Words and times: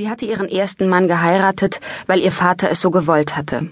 Sie 0.00 0.08
hatte 0.08 0.24
ihren 0.24 0.48
ersten 0.48 0.88
Mann 0.88 1.08
geheiratet, 1.08 1.78
weil 2.06 2.20
ihr 2.20 2.32
Vater 2.32 2.70
es 2.70 2.80
so 2.80 2.90
gewollt 2.90 3.36
hatte. 3.36 3.70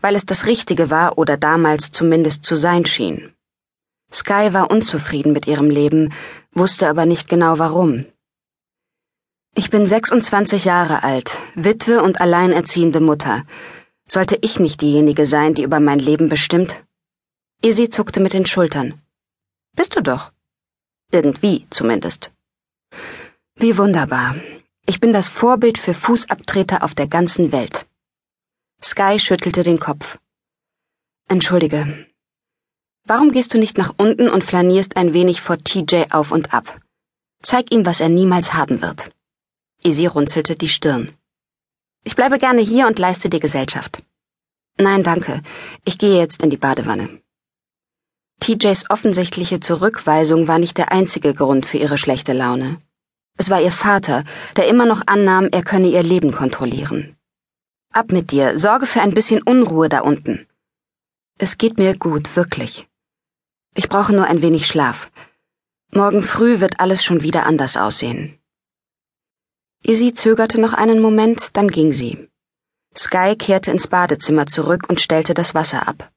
Weil 0.00 0.14
es 0.14 0.24
das 0.24 0.46
Richtige 0.46 0.88
war 0.88 1.18
oder 1.18 1.36
damals 1.36 1.90
zumindest 1.90 2.44
zu 2.44 2.54
sein 2.54 2.84
schien. 2.86 3.34
Sky 4.12 4.50
war 4.52 4.70
unzufrieden 4.70 5.32
mit 5.32 5.48
ihrem 5.48 5.68
Leben, 5.68 6.12
wusste 6.52 6.88
aber 6.88 7.06
nicht 7.06 7.28
genau 7.28 7.58
warum. 7.58 8.06
Ich 9.56 9.68
bin 9.68 9.84
26 9.84 10.64
Jahre 10.64 11.02
alt, 11.02 11.36
Witwe 11.56 12.04
und 12.04 12.20
alleinerziehende 12.20 13.00
Mutter. 13.00 13.44
Sollte 14.06 14.38
ich 14.40 14.60
nicht 14.60 14.80
diejenige 14.80 15.26
sein, 15.26 15.54
die 15.54 15.64
über 15.64 15.80
mein 15.80 15.98
Leben 15.98 16.28
bestimmt? 16.28 16.84
Izzy 17.62 17.90
zuckte 17.90 18.20
mit 18.20 18.32
den 18.32 18.46
Schultern. 18.46 19.02
Bist 19.74 19.96
du 19.96 20.02
doch. 20.02 20.30
Irgendwie 21.10 21.66
zumindest. 21.70 22.30
Wie 23.56 23.76
wunderbar. 23.76 24.36
Ich 24.90 25.00
bin 25.00 25.12
das 25.12 25.28
Vorbild 25.28 25.76
für 25.76 25.92
Fußabtreter 25.92 26.82
auf 26.82 26.94
der 26.94 27.06
ganzen 27.06 27.52
Welt. 27.52 27.86
Sky 28.82 29.20
schüttelte 29.20 29.62
den 29.62 29.78
Kopf. 29.78 30.18
Entschuldige. 31.28 32.06
Warum 33.04 33.30
gehst 33.30 33.52
du 33.52 33.58
nicht 33.58 33.76
nach 33.76 33.92
unten 33.98 34.30
und 34.30 34.44
flanierst 34.44 34.96
ein 34.96 35.12
wenig 35.12 35.42
vor 35.42 35.58
TJ 35.58 36.04
auf 36.08 36.32
und 36.32 36.54
ab? 36.54 36.80
Zeig 37.42 37.70
ihm, 37.70 37.84
was 37.84 38.00
er 38.00 38.08
niemals 38.08 38.54
haben 38.54 38.80
wird. 38.80 39.10
Izzy 39.84 40.06
runzelte 40.06 40.56
die 40.56 40.70
Stirn. 40.70 41.12
Ich 42.04 42.16
bleibe 42.16 42.38
gerne 42.38 42.62
hier 42.62 42.86
und 42.86 42.98
leiste 42.98 43.28
dir 43.28 43.40
Gesellschaft. 43.40 44.02
Nein, 44.78 45.02
danke. 45.02 45.42
Ich 45.84 45.98
gehe 45.98 46.18
jetzt 46.18 46.42
in 46.42 46.48
die 46.48 46.56
Badewanne. 46.56 47.20
TJs 48.40 48.88
offensichtliche 48.88 49.60
Zurückweisung 49.60 50.48
war 50.48 50.58
nicht 50.58 50.78
der 50.78 50.92
einzige 50.92 51.34
Grund 51.34 51.66
für 51.66 51.76
ihre 51.76 51.98
schlechte 51.98 52.32
Laune. 52.32 52.80
Es 53.38 53.50
war 53.50 53.60
ihr 53.62 53.72
Vater, 53.72 54.24
der 54.56 54.66
immer 54.66 54.84
noch 54.84 55.02
annahm, 55.06 55.48
er 55.52 55.62
könne 55.62 55.88
ihr 55.88 56.02
Leben 56.02 56.32
kontrollieren. 56.32 57.16
Ab 57.92 58.10
mit 58.10 58.32
dir, 58.32 58.58
sorge 58.58 58.86
für 58.86 59.00
ein 59.00 59.14
bisschen 59.14 59.42
Unruhe 59.42 59.88
da 59.88 60.00
unten. 60.00 60.46
Es 61.38 61.56
geht 61.56 61.78
mir 61.78 61.96
gut, 61.96 62.34
wirklich. 62.34 62.88
Ich 63.76 63.88
brauche 63.88 64.12
nur 64.12 64.26
ein 64.26 64.42
wenig 64.42 64.66
Schlaf. 64.66 65.10
Morgen 65.92 66.22
früh 66.22 66.58
wird 66.58 66.80
alles 66.80 67.04
schon 67.04 67.22
wieder 67.22 67.46
anders 67.46 67.76
aussehen. 67.76 68.38
Izzy 69.84 70.12
zögerte 70.12 70.60
noch 70.60 70.72
einen 70.72 71.00
Moment, 71.00 71.56
dann 71.56 71.68
ging 71.68 71.92
sie. 71.92 72.28
Sky 72.96 73.36
kehrte 73.36 73.70
ins 73.70 73.86
Badezimmer 73.86 74.46
zurück 74.46 74.86
und 74.88 75.00
stellte 75.00 75.32
das 75.32 75.54
Wasser 75.54 75.86
ab. 75.86 76.10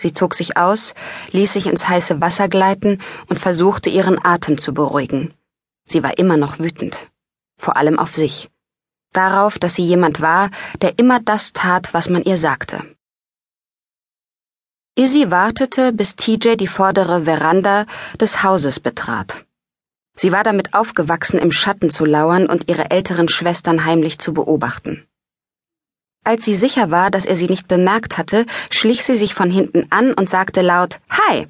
Sie 0.00 0.12
zog 0.12 0.34
sich 0.34 0.56
aus, 0.56 0.94
ließ 1.30 1.52
sich 1.52 1.66
ins 1.66 1.88
heiße 1.88 2.20
Wasser 2.20 2.48
gleiten 2.48 3.00
und 3.28 3.38
versuchte 3.38 3.90
ihren 3.90 4.24
Atem 4.24 4.58
zu 4.58 4.74
beruhigen. 4.74 5.34
Sie 5.88 6.02
war 6.02 6.18
immer 6.18 6.36
noch 6.36 6.58
wütend. 6.58 7.08
Vor 7.58 7.76
allem 7.76 7.98
auf 7.98 8.14
sich. 8.14 8.50
Darauf, 9.12 9.58
dass 9.58 9.74
sie 9.74 9.86
jemand 9.86 10.20
war, 10.20 10.50
der 10.82 10.98
immer 10.98 11.18
das 11.18 11.52
tat, 11.52 11.94
was 11.94 12.10
man 12.10 12.22
ihr 12.22 12.36
sagte. 12.36 12.84
Izzy 14.94 15.30
wartete, 15.30 15.92
bis 15.92 16.16
TJ 16.16 16.56
die 16.56 16.66
vordere 16.66 17.24
Veranda 17.24 17.86
des 18.20 18.42
Hauses 18.42 18.80
betrat. 18.80 19.46
Sie 20.16 20.32
war 20.32 20.42
damit 20.42 20.74
aufgewachsen, 20.74 21.38
im 21.38 21.52
Schatten 21.52 21.90
zu 21.90 22.04
lauern 22.04 22.46
und 22.46 22.68
ihre 22.68 22.90
älteren 22.90 23.28
Schwestern 23.28 23.84
heimlich 23.84 24.18
zu 24.18 24.34
beobachten. 24.34 25.06
Als 26.24 26.44
sie 26.44 26.54
sicher 26.54 26.90
war, 26.90 27.10
dass 27.10 27.24
er 27.24 27.36
sie 27.36 27.46
nicht 27.46 27.68
bemerkt 27.68 28.18
hatte, 28.18 28.44
schlich 28.70 29.04
sie 29.04 29.14
sich 29.14 29.34
von 29.34 29.50
hinten 29.50 29.86
an 29.90 30.12
und 30.12 30.28
sagte 30.28 30.62
laut 30.62 31.00
Hi. 31.08 31.46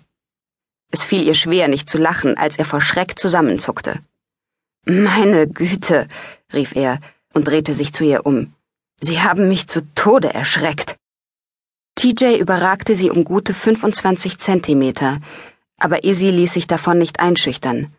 Es 0.91 1.05
fiel 1.05 1.22
ihr 1.22 1.34
schwer, 1.34 1.69
nicht 1.69 1.89
zu 1.89 1.98
lachen, 1.98 2.36
als 2.36 2.59
er 2.59 2.66
vor 2.66 2.81
Schreck 2.81 3.19
zusammenzuckte. 3.19 4.00
Meine 4.91 5.47
Güte, 5.47 6.08
rief 6.50 6.75
er 6.75 6.98
und 7.34 7.47
drehte 7.47 7.75
sich 7.75 7.92
zu 7.92 8.05
ihr 8.05 8.25
um. 8.25 8.55
Sie 9.03 9.20
haben 9.20 9.47
mich 9.47 9.69
zu 9.69 9.83
Tode 9.94 10.33
erschreckt. 10.33 10.97
TJ 11.94 12.39
überragte 12.39 12.97
sie 12.97 13.11
um 13.11 13.22
gute 13.22 13.53
25 13.53 14.39
Zentimeter, 14.39 15.21
aber 15.77 16.04
Izzy 16.04 16.31
ließ 16.31 16.54
sich 16.54 16.66
davon 16.66 16.97
nicht 16.97 17.21
einschüchtern. 17.21 17.94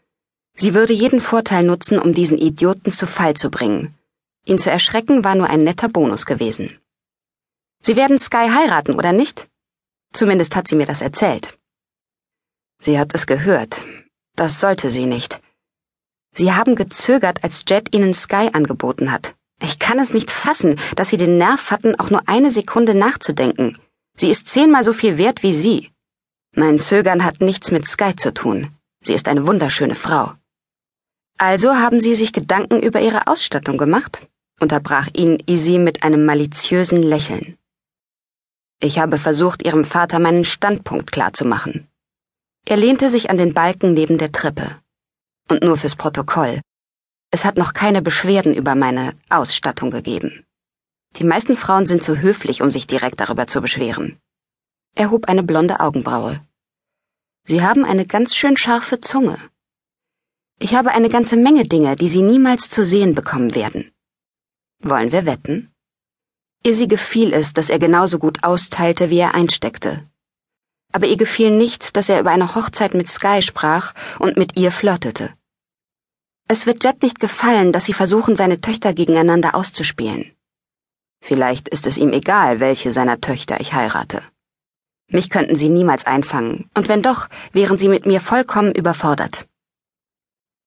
Sie 0.57 0.73
würde 0.73 0.93
jeden 0.93 1.21
Vorteil 1.21 1.63
nutzen, 1.63 1.99
um 1.99 2.15
diesen 2.15 2.39
Idioten 2.39 2.91
zu 2.91 3.05
Fall 3.05 3.35
zu 3.35 3.51
bringen. 3.51 3.93
Ihn 4.45 4.57
zu 4.57 4.71
erschrecken 4.71 5.23
war 5.23 5.35
nur 5.35 5.47
ein 5.47 5.63
netter 5.63 5.89
Bonus 5.89 6.25
gewesen. 6.25 6.75
Sie 7.83 7.97
werden 7.97 8.17
Sky 8.17 8.49
heiraten, 8.49 8.95
oder 8.95 9.11
nicht? 9.11 9.47
Zumindest 10.11 10.55
hat 10.55 10.67
sie 10.67 10.75
mir 10.75 10.87
das 10.87 11.01
erzählt. 11.01 11.59
Sie 12.81 12.97
hat 12.97 13.13
es 13.13 13.27
gehört. 13.27 13.79
Das 14.35 14.59
sollte 14.59 14.89
sie 14.89 15.05
nicht. 15.05 15.39
Sie 16.35 16.53
haben 16.53 16.75
gezögert, 16.75 17.43
als 17.43 17.65
Jet 17.67 17.93
ihnen 17.93 18.13
Sky 18.13 18.49
angeboten 18.53 19.11
hat. 19.11 19.35
Ich 19.61 19.79
kann 19.79 19.99
es 19.99 20.13
nicht 20.13 20.31
fassen, 20.31 20.79
dass 20.95 21.09
sie 21.09 21.17
den 21.17 21.37
Nerv 21.37 21.71
hatten, 21.71 21.99
auch 21.99 22.09
nur 22.09 22.21
eine 22.27 22.51
Sekunde 22.51 22.93
nachzudenken. 22.95 23.77
Sie 24.15 24.29
ist 24.29 24.47
zehnmal 24.47 24.83
so 24.83 24.93
viel 24.93 25.17
wert 25.17 25.43
wie 25.43 25.53
Sie. 25.53 25.91
Mein 26.55 26.79
Zögern 26.79 27.23
hat 27.23 27.41
nichts 27.41 27.71
mit 27.71 27.87
Sky 27.87 28.15
zu 28.15 28.33
tun. 28.33 28.71
Sie 29.01 29.13
ist 29.13 29.27
eine 29.27 29.47
wunderschöne 29.47 29.95
Frau. 29.95 30.33
Also 31.37 31.75
haben 31.75 32.01
Sie 32.01 32.15
sich 32.15 32.33
Gedanken 32.33 32.81
über 32.81 33.01
Ihre 33.01 33.27
Ausstattung 33.27 33.77
gemacht? 33.77 34.27
unterbrach 34.61 35.07
ihn 35.13 35.41
Izzy 35.45 35.77
mit 35.77 36.03
einem 36.03 36.25
maliziösen 36.25 37.01
Lächeln. 37.01 37.57
Ich 38.81 38.99
habe 38.99 39.17
versucht, 39.17 39.63
Ihrem 39.63 39.85
Vater 39.85 40.19
meinen 40.19 40.43
Standpunkt 40.43 41.13
klarzumachen. 41.13 41.87
Er 42.65 42.75
lehnte 42.75 43.09
sich 43.09 43.29
an 43.29 43.37
den 43.37 43.53
Balken 43.53 43.93
neben 43.93 44.17
der 44.17 44.33
Treppe. 44.33 44.81
Und 45.49 45.63
nur 45.63 45.77
fürs 45.77 45.95
Protokoll. 45.95 46.61
Es 47.31 47.43
hat 47.43 47.57
noch 47.57 47.73
keine 47.73 48.01
Beschwerden 48.01 48.53
über 48.53 48.75
meine 48.75 49.13
Ausstattung 49.29 49.91
gegeben. 49.91 50.45
Die 51.17 51.23
meisten 51.23 51.55
Frauen 51.55 51.85
sind 51.85 52.03
zu 52.03 52.19
höflich, 52.19 52.61
um 52.61 52.71
sich 52.71 52.85
direkt 52.85 53.19
darüber 53.19 53.47
zu 53.47 53.61
beschweren. 53.61 54.19
Er 54.95 55.09
hob 55.11 55.25
eine 55.25 55.43
blonde 55.43 55.79
Augenbraue. 55.79 56.39
Sie 57.45 57.63
haben 57.63 57.83
eine 57.83 58.05
ganz 58.05 58.35
schön 58.35 58.57
scharfe 58.57 58.99
Zunge. 58.99 59.37
Ich 60.59 60.75
habe 60.75 60.91
eine 60.91 61.09
ganze 61.09 61.35
Menge 61.35 61.63
Dinge, 61.63 61.95
die 61.95 62.09
Sie 62.09 62.21
niemals 62.21 62.69
zu 62.69 62.85
sehen 62.85 63.15
bekommen 63.15 63.55
werden. 63.55 63.91
Wollen 64.81 65.11
wir 65.11 65.25
wetten? 65.25 65.71
Izzy 66.63 66.87
gefiel 66.87 67.33
es, 67.33 67.53
dass 67.53 67.69
er 67.69 67.79
genauso 67.79 68.19
gut 68.19 68.43
austeilte, 68.43 69.09
wie 69.09 69.19
er 69.19 69.33
einsteckte 69.33 70.09
aber 70.91 71.07
ihr 71.07 71.17
gefiel 71.17 71.51
nicht, 71.51 71.95
dass 71.95 72.09
er 72.09 72.19
über 72.19 72.31
eine 72.31 72.55
Hochzeit 72.55 72.93
mit 72.93 73.09
Sky 73.09 73.41
sprach 73.41 73.93
und 74.19 74.37
mit 74.37 74.57
ihr 74.57 74.71
flirtete. 74.71 75.33
Es 76.51 76.65
wird 76.65 76.83
Jet 76.83 77.03
nicht 77.03 77.19
gefallen, 77.19 77.71
dass 77.71 77.85
sie 77.85 77.93
versuchen, 77.93 78.35
seine 78.35 78.59
Töchter 78.59 78.95
gegeneinander 78.95 79.53
auszuspielen. 79.53 80.31
Vielleicht 81.21 81.69
ist 81.69 81.85
es 81.85 81.95
ihm 81.95 82.11
egal, 82.11 82.59
welche 82.59 82.91
seiner 82.91 83.21
Töchter 83.21 83.61
ich 83.61 83.73
heirate. 83.73 84.23
Mich 85.11 85.29
könnten 85.29 85.55
sie 85.55 85.69
niemals 85.69 86.07
einfangen, 86.07 86.67
und 86.73 86.89
wenn 86.89 87.03
doch, 87.03 87.29
wären 87.53 87.77
sie 87.77 87.87
mit 87.87 88.07
mir 88.07 88.19
vollkommen 88.19 88.73
überfordert. 88.73 89.47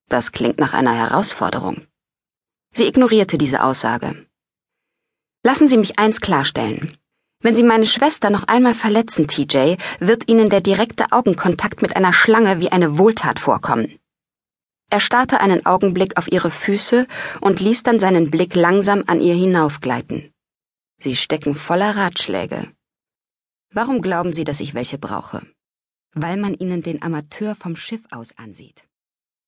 Das 0.09 0.31
klingt 0.31 0.61
nach 0.61 0.73
einer 0.73 0.95
Herausforderung. 0.95 1.77
Sie 2.73 2.87
ignorierte 2.87 3.37
diese 3.37 3.65
Aussage. 3.65 4.27
Lassen 5.43 5.67
Sie 5.67 5.79
mich 5.79 5.99
eins 5.99 6.21
klarstellen. 6.21 6.97
Wenn 7.41 7.57
Sie 7.57 7.65
meine 7.65 7.87
Schwester 7.87 8.31
noch 8.31 8.45
einmal 8.45 8.75
verletzen, 8.75 9.27
TJ, 9.27 9.75
wird 9.99 10.29
Ihnen 10.29 10.49
der 10.49 10.61
direkte 10.61 11.11
Augenkontakt 11.11 11.83
mit 11.83 11.97
einer 11.97 12.13
Schlange 12.13 12.61
wie 12.61 12.71
eine 12.71 12.99
Wohltat 12.99 13.41
vorkommen. 13.41 13.99
Er 14.93 15.01
starrte 15.01 15.41
einen 15.41 15.65
Augenblick 15.65 16.19
auf 16.19 16.31
ihre 16.31 16.51
Füße 16.51 17.07
und 17.41 17.61
ließ 17.61 17.83
dann 17.83 17.99
seinen 17.99 18.31
Blick 18.31 18.55
langsam 18.55 19.05
an 19.07 19.23
ihr 19.23 19.35
hinaufgleiten. 19.35 20.31
Sie 20.99 21.17
stecken 21.17 21.55
voller 21.55 21.97
Ratschläge. 21.97 22.71
Warum 23.73 24.03
glauben 24.03 24.35
Sie, 24.35 24.45
dass 24.45 24.61
ich 24.61 24.75
welche 24.75 24.99
brauche? 24.99 25.47
Weil 26.13 26.37
man 26.37 26.53
ihnen 26.53 26.83
den 26.83 27.01
Amateur 27.01 27.55
vom 27.55 27.75
Schiff 27.75 28.03
aus 28.11 28.37
ansieht. 28.37 28.85